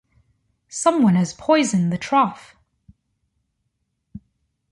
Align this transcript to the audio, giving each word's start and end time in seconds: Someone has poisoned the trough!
Someone 0.67 1.13
has 1.13 1.31
poisoned 1.35 1.93
the 1.93 1.97
trough! 1.99 2.55